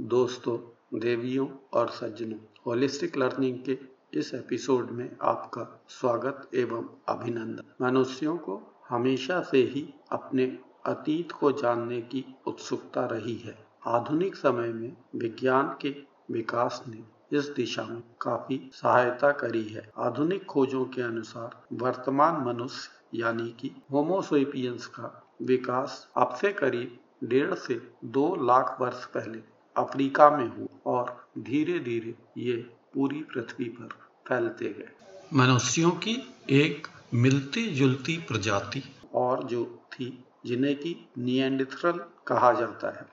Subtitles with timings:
[0.00, 0.58] दोस्तों,
[0.98, 3.78] देवियों और सज्जनों होलिस्टिक लर्निंग के
[4.14, 11.52] इस एपिसोड में आपका स्वागत एवं अभिनंदन। मनुष्यों को हमेशा से ही अपने अतीत को
[11.52, 15.94] जानने की उत्सुकता रही है। आधुनिक समय में विज्ञान के
[16.30, 17.04] विकास ने
[17.38, 23.70] इस दिशा में काफ़ी सहायता करी है। आधुनिक खोजों के अनुसार वर्तमान मनुष्य, यानी कि
[23.92, 30.92] होमोसोपियंस का विकास अब से करीब डेढ़ से दो लाख वर्ष पहले अफ्रीका में हुआ
[30.92, 32.56] और धीरे धीरे ये
[32.94, 33.88] पूरी पृथ्वी पर
[34.28, 34.88] फैलते गए।
[35.34, 36.16] मनुष्यों की
[36.52, 38.82] एक मिलती जुलती प्रजाति।
[39.14, 40.06] और जो थी
[40.46, 43.06] जिन्हें की नियंडिथरल कहा जाता है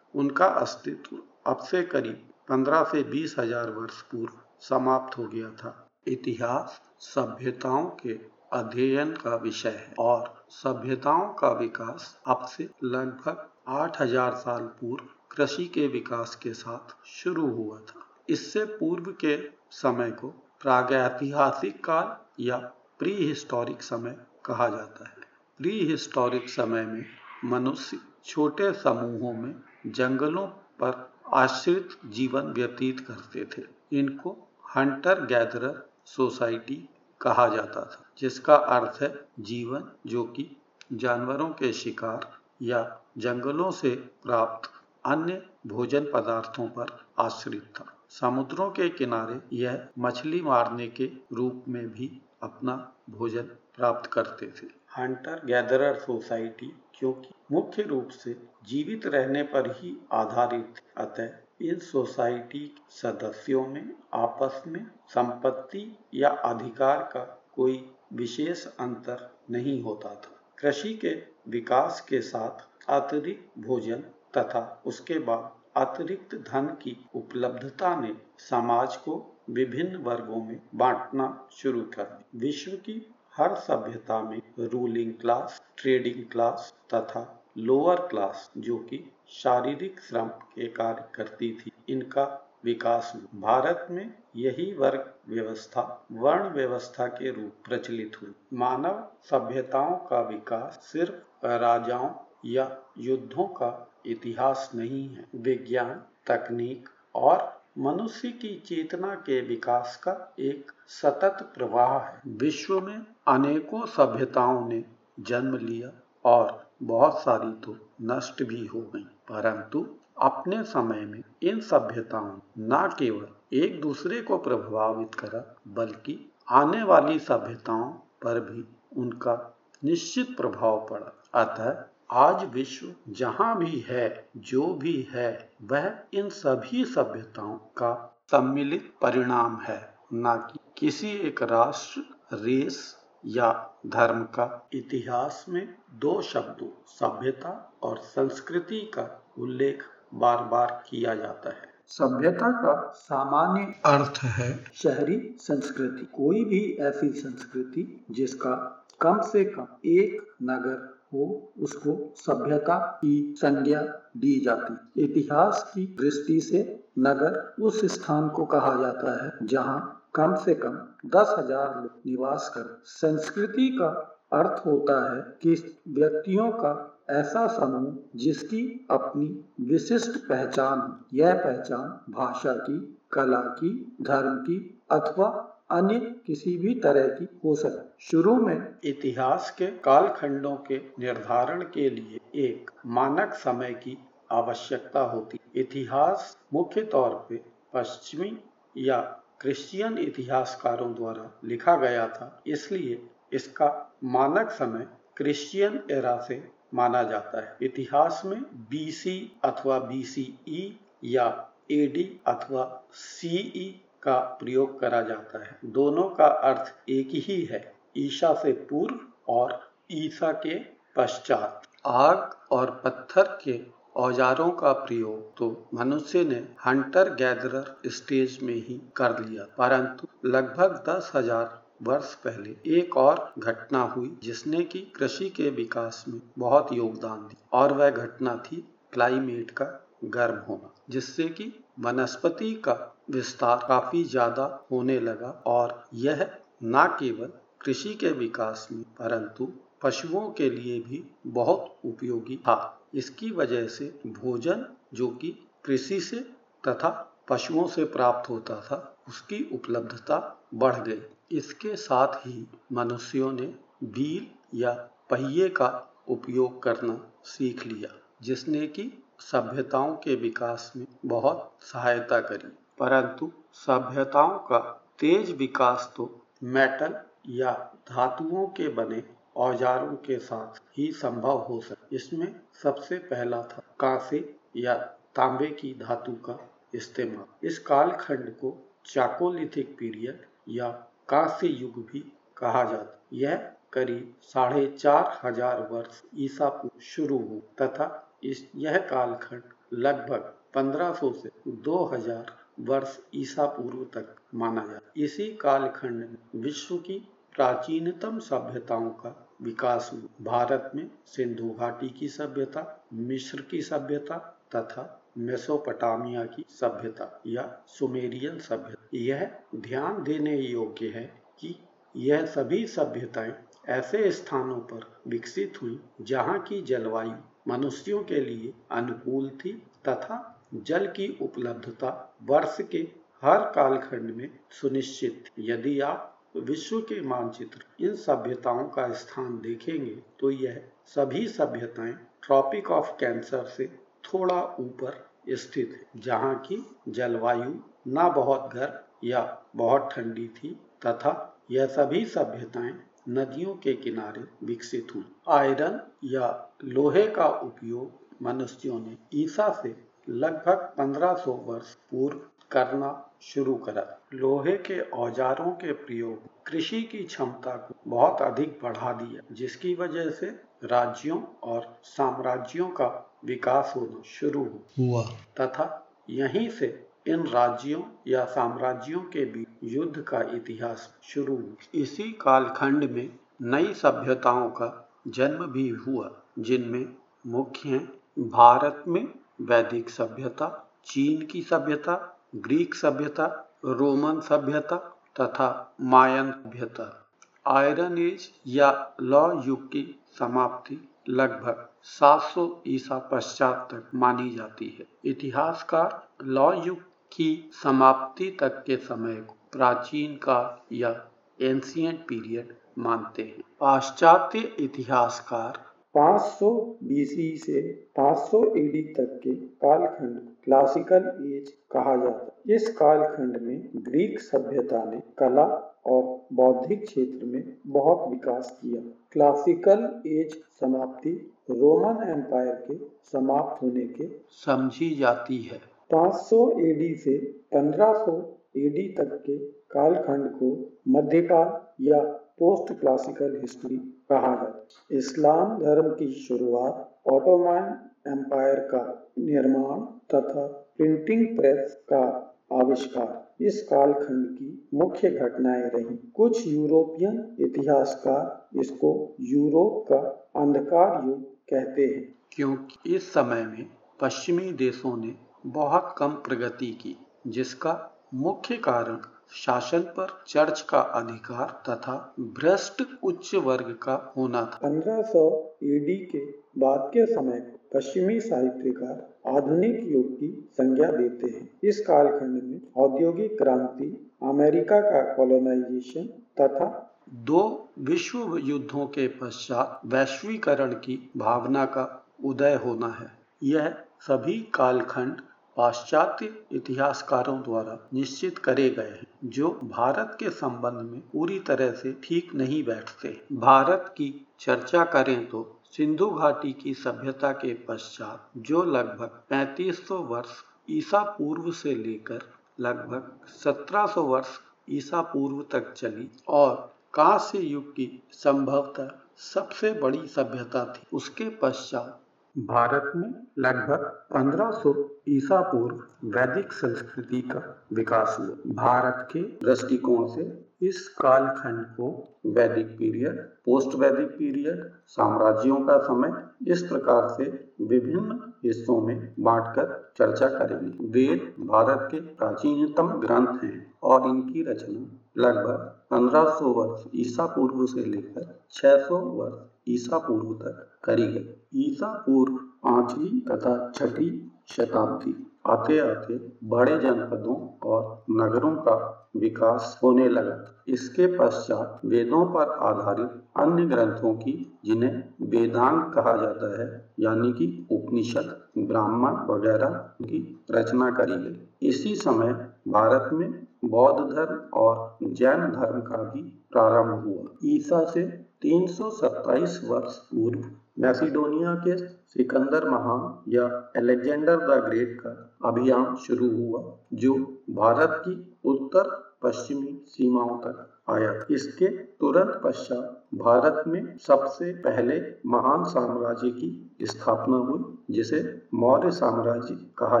[0.14, 1.16] उनका अस्तित्व
[1.46, 5.74] अब से करीब 15 से बीस हज़ार वर्ष पूर्व समाप्त हो गया था।
[6.06, 8.18] इतिहास सभ्यताओं के
[8.52, 15.04] अध्ययन का विषय है और सभ्यताओं का विकास अब से लगभग 8000 साल पूर्व
[15.36, 20.28] कृषि के विकास के साथ शुरू हुआ था। इससे पूर्व के समय को
[20.60, 22.56] प्रागैतिहासिक काल या
[22.98, 25.16] प्री हिस्टोरिक समय कहा जाता है।
[25.58, 27.04] प्री हिस्टोरिक समय में
[27.44, 29.54] मनुष्य छोटे समूहों में
[29.86, 36.88] जंगलों पर आश्रित जीवन व्यतीत करते थे। इनको हंटर गैदरर सोसाइटी
[37.20, 40.56] कहा जाता था, जिसका अर्थ है जीवन, जो कि
[40.92, 43.90] जानवरों के शिकार या जंगलों से
[44.22, 44.70] प्राप्त
[45.04, 46.86] अन्य भोजन पदार्थों पर
[47.18, 52.10] आश्रित था। समुद्रों के किनारे यह मछली मारने के रूप में भी
[52.42, 52.74] अपना
[53.10, 53.42] भोजन
[53.76, 54.66] प्राप्त करते थे।
[54.98, 61.30] हंटर गैदरर सोसाइटी क्योंकि मुख्य रूप से जीवित रहने पर ही आधारित अतः
[61.62, 70.14] इन सोसाइटी सदस्यों में आपस में संपत्ति या अधिकार का कोई विशेष अंतर नहीं होता
[70.14, 71.14] था। कृषि के
[71.48, 74.04] विकास के साथ अतिरिक्त भोजन
[74.36, 79.14] तथा उसके बाद अतिरिक्त धन की उपलब्धता ने समाज को
[79.50, 86.24] विभिन्न वर्गों में बांटना शुरू कर दी। विश्व की हर सभ्यता में रूलिंग क्लास ट्रेडिंग
[86.32, 93.86] क्लास तथा लोअर क्लास जो कि शारीरिक श्रम के कार्य करती थी, इनका विकास भारत
[93.90, 101.46] में यही वर्ग व्यवस्था, वर्ण व्यवस्था के रूप प्रचलित हुई। मानव सभ्यताओं का विकास सिर्फ़
[101.46, 102.10] राजाओं
[102.44, 110.34] या युद्धों का इतिहास नहीं है, विज्ञान, तकनीक और मनुष्य की चेतना के विकास का
[110.40, 114.84] एक सतत प्रवाह है। विश्व में अनेकों सभ्यताओं ने
[115.20, 115.90] जन्म लिया
[116.24, 119.86] और बहुत सारी तो नष्ट भी हो गई, परंतु
[120.22, 126.18] अपने समय में इन सभ्यताओं न केवल एक दूसरे को प्रभावित करा, बल्कि
[126.48, 128.64] आने वाली सभ्यताओं पर भी
[128.96, 136.28] उनका निश्चित प्रभाव पड़ा। अतः आज विश्व जहाँ भी है, जो भी है, वह इन
[136.28, 142.00] सभी सभ्यताओं का सम्मिलित परिणाम है। न कि किसी एक राष्ट्र,
[142.36, 149.82] रेस या धर्म का। इतिहास में दो शब्दों, सभ्यता और संस्कृति का उल्लेख
[150.14, 157.08] बार बार किया जाता है। सभ्यता का सामान्य अर्थ है शहरी संस्कृति। कोई भी ऐसी
[157.08, 163.82] संस्कृति जिसका कम से कम एक नगर हो उसको सभ्यता की संज्ञा
[164.16, 170.34] दी जाती इतिहास की दृष्टि से नगर उस स्थान को कहा जाता है, जहाँ कम
[170.34, 173.88] से कम दस हज़ार लोग निवास कर संस्कृति का
[174.32, 182.52] अर्थ होता है कि व्यक्तियों का ऐसा समूह जिसकी अपनी विशिष्ट पहचान यह पहचान भाषा
[182.52, 188.74] की, कला की, धर्म की अथवा अन्य किसी भी तरह की हो सकती शुरू में
[188.84, 193.96] इतिहास के कालखंडों के निर्धारण के लिए एक मानक समय की
[194.32, 197.40] आवश्यकता होती। इतिहास मुख्य तौर पे
[197.74, 198.32] पश्चिमी
[198.76, 199.00] या
[199.40, 203.68] क्रिश्चियन इतिहासकारों द्वारा लिखा गया था, इसलिए इसका
[204.04, 204.86] मानक समय
[205.16, 206.42] क्रिश्चियन एरा से
[206.74, 211.26] माना जाता है। इतिहास में बीसी अथवा बीसीई या
[211.70, 213.68] एडी अथवा सीई
[214.02, 217.62] का प्रयोग करा जाता है। दोनों का अर्थ एक ही है,
[217.98, 218.98] ईशा से पूर्व
[219.28, 219.60] और
[219.92, 220.58] ईसा के
[220.96, 223.60] पश्चात। आग और पत्थर के
[223.96, 226.36] औजारों का प्रयोग तो मनुष्य ने
[226.66, 233.32] हंटर गैदरर स्टेज में ही कर लिया, परंतु लगभग दस हज़ार वर्ष पहले एक और
[233.38, 238.56] घटना हुई जिसने की कृषि के विकास में बहुत योगदान दिया और वह घटना थी
[238.92, 239.66] क्लाइमेट का
[240.06, 242.74] गर्म होना, जिससे कि वनस्पति का
[243.10, 246.26] विस्तार काफ़ी ज़्यादा होने लगा और यह
[246.64, 249.48] न केवल कृषि के विकास में, परंतु
[249.82, 254.64] पशुओं के लिए भी बहुत उपयोगी था। इसकी वजह से भोजन
[254.94, 255.30] जो कि
[255.64, 256.16] कृषि से
[256.64, 256.88] तथा
[257.28, 260.18] पशुओं से प्राप्त होता था, उसकी उपलब्धता
[260.54, 263.54] बढ़ गई। इसके साथ ही मनुष्यों ने
[263.84, 264.72] व्हील या
[265.10, 265.68] पहिए का
[266.08, 268.90] उपयोग करना सीख लिया, जिसने कि
[269.20, 274.58] सभ्यताओं के विकास में बहुत सहायता करी। परंतु सभ्यताओं का
[274.98, 276.08] तेज विकास तो
[276.54, 276.94] मेटल
[277.30, 277.52] या
[277.90, 279.02] धातुओं के बने
[279.38, 282.28] औजारों के साथ ही संभव हो सके। इसमें
[282.62, 284.18] सबसे पहला था कांसे
[284.56, 284.74] या
[285.16, 286.38] तांबे की धातु का
[286.74, 288.56] इस्तेमाल। इस कालखंड को
[288.86, 290.68] चाकोलिथिक पीरियड या
[291.08, 292.00] कांस्य युग भी
[292.36, 293.36] कहा जाता यह
[293.72, 297.86] करीब साढ़े चार हज़ार वर्ष ईसा पूर्व शुरू हो तथा
[298.24, 299.42] इस, यह कालखंड
[299.74, 301.30] लगभग 1500 से
[301.64, 302.30] 2000
[302.68, 306.98] वर्ष ईसा पूर्व तक माना जाता इसी कालखंड में विश्व की
[307.36, 314.16] प्राचीनतम सभ्यताओं का विकास हुआ। भारत में सिंधु घाटी की सभ्यता, मिस्र की सभ्यता
[314.56, 321.54] तथा मेसोपोटामिया की सभ्यता या सुमेरियन सभ्यता। यह ध्यान देने योग्य है कि
[321.96, 323.32] यह सभी सभ्यताएँ
[323.68, 327.12] ऐसे स्थानों पर विकसित हुई जहाँ की जलवायु
[327.48, 329.52] मनुष्यों के लिए अनुकूल थी
[329.88, 332.78] तथा जल की उपलब्धता वर्ष के
[333.22, 336.06] हर कालखंड में सुनिश्चित यदि आप
[336.36, 341.92] विश्व के मानचित्र इन सभ्यताओं का स्थान देखेंगे तो यह सभी सभ्यताएँ
[342.22, 343.66] ट्रॉपिक ऑफ़ कैंसर से
[344.04, 347.54] थोड़ा ऊपर स्थित है, जहाँ की जलवायु
[347.88, 350.48] न बहुत गर्म या बहुत ठंडी थी,
[350.86, 352.72] तथा यह सभी सभ्यताएँ
[353.08, 360.74] नदियों के किनारे विकसित हुई। आयरन या लोहे का उपयोग मनुष्यों ने ईसा से लगभग
[360.78, 362.20] 1500 वर्ष पूर्व
[362.50, 368.92] करना शुरू करा। लोहे के औजारों के प्रयोग कृषि की क्षमता को बहुत अधिक बढ़ा
[368.92, 370.26] दिया जिसकी वजह से
[370.64, 372.86] राज्यों और साम्राज्यों का
[373.24, 374.44] विकास होना शुरू
[374.78, 375.02] हुआ।
[375.40, 382.12] तथा यहीं से इन राज्यों या साम्राज्यों के बीच युद्ध का इतिहास शुरू हुआ। इसी
[382.12, 383.08] कालखंड में
[383.42, 386.86] नई सभ्यताओं का जन्म भी हुआ जिनमें
[387.26, 394.76] मुख्य हैं भारत में वैदिक सभ्यता, चीन की सभ्यता, ग्रीक सभ्यता, रोमन सभ्यता
[395.20, 397.08] तथा मायन सभ्यता।
[397.46, 405.10] आयरन एज या लॉ युग की समाप्ति लगभग 700 ईसा पश्चात तक मानी जाती है।
[405.10, 406.80] इतिहासकार लॉ युग
[407.12, 411.06] की समाप्ति तक के समय को प्राचीन काल या
[411.40, 416.50] एंशियंट पीरियड मानते हैं। पाश्चात्य इतिहासकार 500
[416.84, 417.60] बीसी से
[417.98, 419.34] 500 एडी तक के
[419.64, 425.46] कालखंड क्लासिकल एज कहा जाता है। इस कालखंड में ग्रीक सभ्यता ने कला
[425.86, 426.02] और
[426.32, 428.82] बौद्धिक क्षेत्र में बहुत विकास किया।
[429.12, 431.12] क्लासिकल एज समाप्ति
[431.50, 432.76] रोमन एम्पायर के
[433.12, 434.08] समाप्त होने के
[434.46, 435.60] समझी जाती है।
[435.90, 437.16] 500 एडी से
[437.54, 438.18] 1500
[438.56, 439.36] एडी तक के
[439.72, 440.48] कालखंड को
[440.88, 442.02] मध्यकाल या
[442.42, 449.80] पोस्ट क्लासिकल हिस्ट्री कहा जाता इस्लाम धर्म की शुरुआत ऑटोमैन एम्पायर का निर्माण
[450.14, 450.46] तथा
[450.76, 459.92] प्रिंटिंग प्रेस का आविष्कार। इस कालखंड की मुख्य घटनाएँ रही। कुछ यूरोपियन इतिहासकार इसको यूरोप
[459.92, 459.98] का
[460.40, 463.66] अंधकार युग कहते हैं। क्योंकि इस समय में
[464.00, 465.14] पश्चिमी देशों ने
[465.46, 466.96] बहुत कम प्रगति की,
[467.26, 468.96] जिसका मुख्य कारण
[469.34, 475.22] शासन पर चर्च का अधिकार तथा भ्रष्ट उच्च वर्ग का होना था। 1500
[475.64, 476.24] ईडी के
[476.58, 482.60] बाद के समय को पश्चिमी साहित्यकार आधुनिक युग की संज्ञा देते हैं। इस कालखंड में
[482.76, 486.06] औद्योगिक क्रांति अमेरिका का कॉलोनाइजेशन
[486.40, 494.40] तथा दो विश्व युद्धों के पश्चात वैश्वीकरण की भावना का उदय होना है। यह सभी
[494.54, 495.20] कालखंड
[495.60, 501.92] पाश्चात्य इतिहासकारों द्वारा निश्चित करे गए हैं, जो भारत के संबंध में पूरी तरह से
[502.04, 504.08] ठीक नहीं बैठते। भारत की
[504.40, 511.50] चर्चा करें तो सिंधु घाटी की सभ्यता के पश्चात, जो लगभग 3500 वर्ष ईसा पूर्व
[511.52, 512.20] से लेकर
[512.60, 514.38] लगभग 1700 वर्ष
[514.70, 516.54] ईसा पूर्व तक चली और
[516.94, 522.00] कांस्य युग की संभवतः सबसे बड़ी सभ्यता थी। उसके पश्चात
[522.38, 524.74] भारत में लगभग 1500
[525.08, 531.88] ईसा पूर्व वैदिक संस्कृति का विकास हुआ। भारत के दृष्टिकोण से इस कालखंड को
[532.26, 536.12] Vedic period post Vedic period, साम्राज्यों का समय,
[536.52, 543.74] इस प्रकार से विभिन्न हिस्सों में बांटकर चर्चा करेंगे। वेद भारत के प्राचीनतम ग्रंथ हैं
[543.82, 544.86] और इनकी रचना
[545.18, 549.34] लगभग 1500 वर्ष ईसा पूर्व से लेकर 600 वर्ष
[549.68, 557.68] ईसा पूर्व तक करी गई। ईसा पूर्व पांचवी तथा छठी शताब्दी आते आते बड़े जनपदों
[557.68, 565.04] और नगरों का विकास होने लगा। इसके पश्चात वेदों पर आधारित अन्य ग्रंथों की, जिन्हें
[565.22, 569.68] वेदांग कहा जाता है, यानी कि उपनिषद, ब्राह्मण वगैरह
[570.02, 572.32] की रचना करी गई। इसी समय
[572.68, 578.06] भारत में बौद्ध धर्म और जैन धर्म का भी प्रारंभ हुआ। ईसा से
[578.42, 580.44] 327 वर्ष पूर्व
[580.78, 587.14] मैसिडोनिया के सिकंदर महान या अलेक्जेंडर द ग्रेट का अभियान शुरू हुआ, जो
[587.50, 595.64] भारत की उत्तर पश्चिमी सीमाओं तक आया। इसके तुरंत पश्चात भारत में सबसे पहले महान
[595.64, 600.00] साम्राज्य की स्थापना हुई, जिसे मौर्य साम्राज्य कहा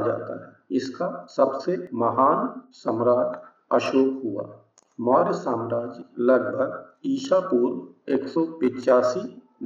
[0.00, 4.64] जाता है। इसका सबसे महान सम्राट अशोक हुआ।
[5.00, 8.28] मौर्य साम्राज्य लगभग ईसा पूर्व एक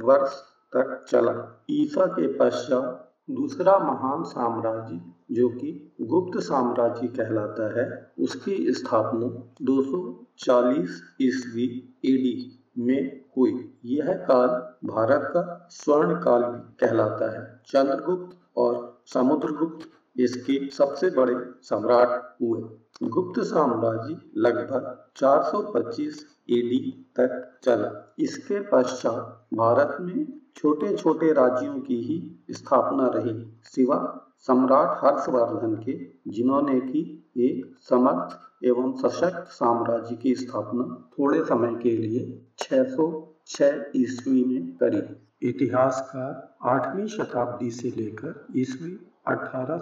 [0.03, 0.33] वर्ष
[0.73, 8.73] तक चला। ईसा के पश्चात दूसरा महान साम्राज्य, जो कि गुप्त साम्राज्य कहलाता है, उसकी
[8.73, 14.47] स्थापना 240 ईस्वी ईडी में हुई। यह काल
[14.87, 22.61] भारत का स्वर्ण काल भी कहलाता है। चंद्रगुप्त और समुद्रगुप्त इसके सबसे बड़े सम्राट हुए।
[23.09, 31.95] गुप्त साम्राज्य लगभग 425 एडी तक चला। इसके पश्चात भारत में छोटे छोटे राज्यों की
[31.95, 40.35] ही स्थापना रही। सिवा सम्राट हर्षवर्धन के, जिन्होंने की एक समर्थ एवं सशक्त साम्राज्य की
[40.35, 48.99] स्थापना थोड़े समय के लिए 606 ईस्वी में करी। इतिहासकार आठवीं शताब्दी से लेकर ईस्वी
[49.27, 49.77] अठारह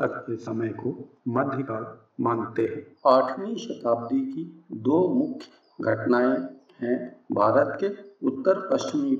[0.00, 0.92] तक के समय को
[1.28, 1.86] मध्यकाल
[2.20, 6.36] मानते हैं। आठवीं शताब्दी की दो मुख्य घटनाएँ
[6.82, 7.88] हैं। भारत के
[8.26, 9.16] उत्तर पश्चिमी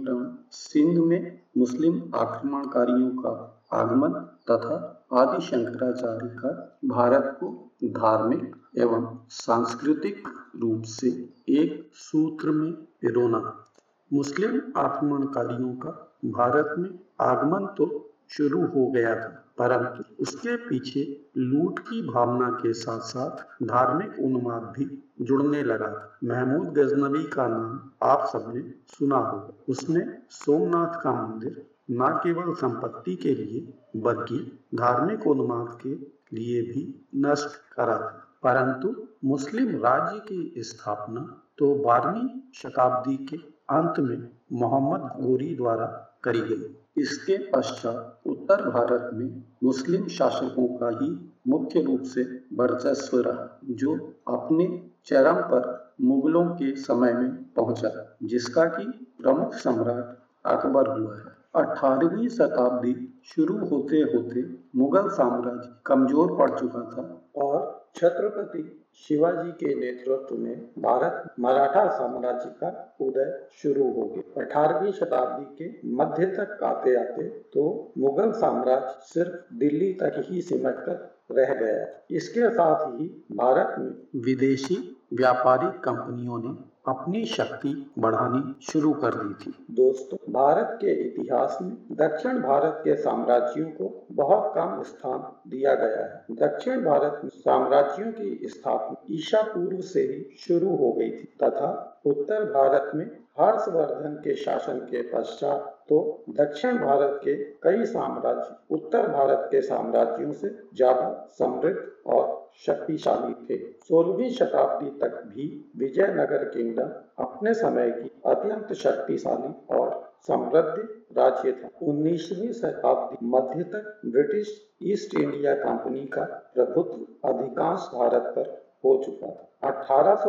[0.50, 4.12] सिंध में मुस्लिम आक्रमणकारियों का आगमन
[4.50, 11.08] तथा आदि शंकराचार्य का भारत को धार्मिक एवं सांस्कृतिक रूप से
[11.48, 13.66] एक सूत्र में पिरोना।
[14.12, 15.90] मुस्लिम आक्रमणकारियों का
[16.24, 22.72] भारत में आगमन तो शुरू हो गया था। परंतु उसके पीछे लूट की भावना के
[22.72, 29.52] साथ साथ धार्मिक उन्माद भी जुड़ने लगा महमूद गजनबी का नाम आप सबने सुना होगा।
[29.68, 35.94] उसने सोमनाथ का मंदिर न केवल संपत्ति के लिए, बल्कि धार्मिक उन्माद के
[36.36, 43.36] लिए भी नष्ट करा था। परंतु मुस्लिम राज्य की स्थापना तो बारहवीं शताब्दी के
[43.70, 45.86] अंत में मोहम्मद गोरी द्वारा
[46.24, 51.10] करी गई। इसके पश्चात उत्तर भारत में मुस्लिम शासकों का ही
[51.48, 53.94] मुख्य रूप से वर्चस्व रहा, जो
[54.28, 54.66] अपने
[55.06, 58.84] चरम पर मुगलों के समय में पहुँचा, जिसका कि
[59.22, 64.44] प्रमुख सम्राट अकबर हुआ है। अठारहवीं शताब्दी शुरू होते होते
[64.76, 68.62] मुगल साम्राज्य कमज़ोर पड़ चुका था और छत्रपति
[69.00, 75.88] शिवाजी के नेतृत्व में भारत मराठा साम्राज्य का उदय शुरू हो गया। अठारहवीं शताब्दी के
[75.96, 77.64] मध्य तक आते आते तो
[77.98, 80.96] मुगल साम्राज्य सिर्फ़ दिल्ली तक ही सिमट कर
[81.30, 84.76] रह गया। इसके साथ ही भारत में विदेशी
[85.14, 86.54] व्यापारी कंपनियों ने
[86.88, 92.94] अपनी शक्ति बढ़ानी शुरू कर दी थी। दोस्तों, भारत के इतिहास में दक्षिण भारत के
[92.96, 99.42] साम्राज्यों को बहुत कम स्थान दिया गया है। दक्षिण भारत में साम्राज्यों की स्थापना ईसा
[99.44, 101.70] पूर्व से ही शुरू हो गई थी तथा
[102.06, 103.06] उत्तर भारत में
[103.40, 105.98] हर्षवर्धन के शासन के पश्चात तो
[106.30, 111.76] दक्षिण भारत के कई साम्राज्य उत्तर भारत के साम्राज्यों से ज़्यादा समृद्ध
[112.06, 115.44] और शक्तिशाली थे। सोलहवीं शताब्दी तक भी
[115.76, 116.88] विजयनगर किंगडम
[117.24, 119.90] अपने समय की अत्यंत शक्तिशाली और
[120.26, 120.88] समृद्ध
[121.18, 126.24] राज्य था। उन्नीसवीं शताब्दी मध्य तक ब्रिटिश ईस्ट इंडिया कंपनी का
[126.54, 128.50] प्रभुत्व अधिकांश भारत पर
[128.84, 130.24] हो चुका था। अठारह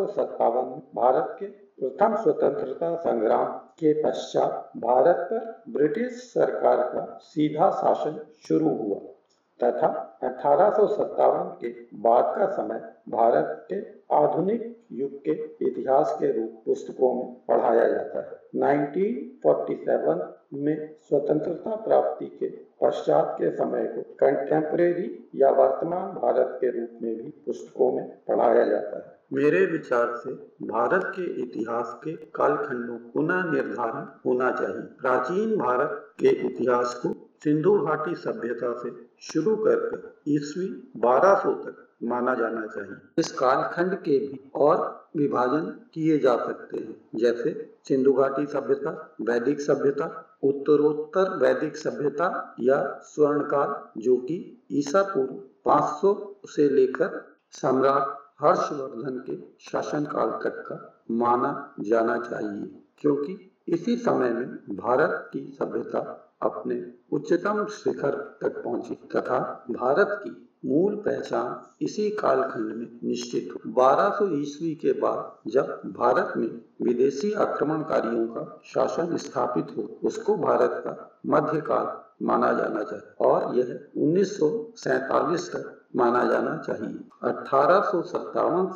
[0.55, 1.45] में भारत के
[1.81, 3.45] प्रथम स्वतंत्रता संग्राम
[3.79, 8.99] के पश्चात भारत पर ब्रिटिश सरकार का सीधा शासन शुरू हुआ।
[9.63, 9.87] तथा
[10.23, 13.79] अठारह सौ सत्तावन के बाद का समय भारत के
[14.15, 15.31] आधुनिक युग के
[15.67, 20.21] इतिहास के रूप पुस्तकों में पढ़ाया जाता है। 1947
[20.53, 22.47] में स्वतंत्रता प्राप्ति के
[22.83, 28.65] पश्चात के समय को कंटेम्परेरी या वर्तमान भारत के रूप में भी पुस्तकों में पढ़ाया
[28.65, 30.31] जाता है। मेरे विचार से
[30.67, 37.13] भारत के इतिहास के कालखंडों पुनः निर्धारण होना चाहिए। प्राचीन भारत के इतिहास को
[37.43, 44.17] सिंधु घाटी सभ्यता से शुरू कर ईस्वी 1200 तक माना जाना चाहिए। इस कालखंड के
[44.19, 44.77] भी और
[45.17, 47.51] विभाजन किए जा सकते हैं, जैसे
[47.87, 50.05] सिंधु घाटी सभ्यता, वैदिक सभ्यता,
[50.43, 54.37] उत्तरोत्तर वैदिक सभ्यता या स्वर्ण काल जो कि
[54.71, 55.33] ईसा पूर्व
[55.65, 56.15] 500
[56.47, 57.19] से लेकर
[57.53, 60.77] सम्राट हर्षवर्धन के शासन काल तक का
[61.13, 66.01] माना जाना चाहिए, क्योंकि इसी समय में भारत की सभ्यता
[66.41, 73.71] अपने उच्चतम शिखर तक पहुँची तथा भारत की मूल पहचान इसी कालखंड में निश्चित हो।
[73.71, 80.71] 1200 ईस्वी के बाद जब भारत में विदेशी आक्रमणकारियों का शासन स्थापित हो, उसको भारत
[80.73, 87.91] का मध्यकाल माना जाना चाहिए और यह उन्नीस तक माना जाना चाहिए। अठारह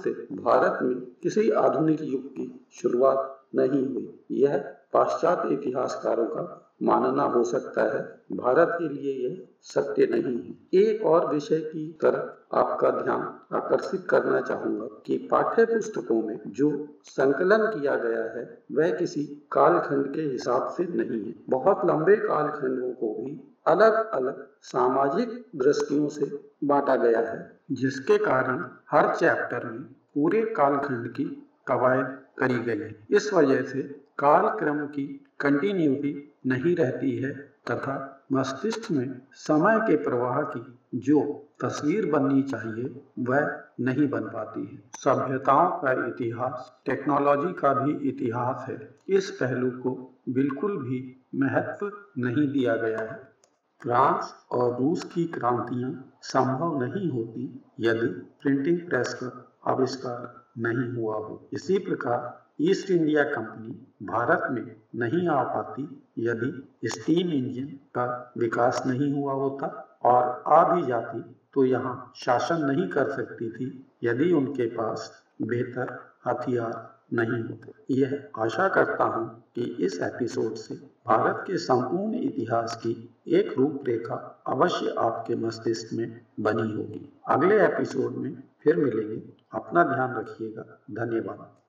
[0.01, 4.57] से भारत में किसी आधुनिक युग की शुरुआत नहीं हुई। यह
[4.93, 11.05] पाश्चात्य इतिहासकारों का मानना हो सकता है, भारत के लिए यह सत्य नहीं है। एक
[11.05, 17.79] और विषय की तरफ़ आपका ध्यान आकर्षित करना चाहूँगा कि पाठ्य पुस्तकों में जो संकलन
[17.79, 23.23] किया गया है, वह किसी कालखंड के हिसाब से नहीं है। बहुत लंबे कालखंडों को
[23.23, 30.41] भी अलग अलग सामाजिक दृष्टियों से बांटा गया है, जिसके कारण हर चैप्टर में पूरे
[30.41, 31.23] कालखंड की
[31.67, 33.81] कवायद करी गई है। इस वजह से
[34.19, 37.33] कालक्रम की कंटिन्यूटी नहीं रहती है
[37.71, 44.65] तथा मस्तिष्क में समय के प्रवाह की जो तस्वीर बननी चाहिए, वह नहीं बन पाती
[44.65, 51.91] है। सभ्यताओं का इतिहास, टेक्नोलॉजी का भी इतिहास है। इस पहलू को बिल्कुल भी महत्व
[52.17, 53.33] नहीं दिया गया है।
[53.81, 61.15] फ्रांस और रूस की क्रांतियाँ संभव नहीं होती, यदि प्रिंटिंग प्रेस का आविष्कार नहीं हुआ
[61.15, 63.71] हो। इसी प्रकार ईस्ट इंडिया कंपनी
[64.07, 65.83] भारत में नहीं आ पाती
[66.19, 69.67] यदि स्टीम इंजन का विकास नहीं हुआ होता
[70.05, 71.21] और आ भी जाती
[71.53, 73.67] तो यहाँ शासन नहीं कर सकती थी
[74.03, 80.75] यदि उनके पास बेहतर हथियार नहीं होते। यह आशा करता हूँ कि इस एपिसोड से
[81.07, 82.93] भारत के संपूर्ण इतिहास की
[83.27, 84.15] एक रूपरेखा
[84.47, 89.21] अवश्य आपके मस्तिष्क में बनी होगी। अगले एपिसोड में फिर मिलेंगे।
[89.53, 91.62] अपना ध्यान रखिएगा। धन्यवाद।